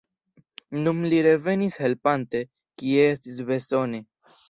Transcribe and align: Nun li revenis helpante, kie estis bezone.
Nun 0.85 1.03
li 1.11 1.19
revenis 1.27 1.79
helpante, 1.85 2.43
kie 2.83 3.07
estis 3.15 3.43
bezone. 3.55 4.07